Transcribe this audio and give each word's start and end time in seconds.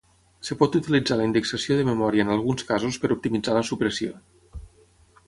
Es 0.45 0.51
pot 0.61 0.77
utilitzar 0.77 1.17
la 1.19 1.27
indexació 1.27 1.77
de 1.81 1.85
memòria 1.89 2.25
en 2.27 2.31
alguns 2.37 2.67
casos 2.71 2.97
per 3.05 3.13
optimitzar 3.17 3.55
la 3.59 3.63
supressió. 3.73 4.19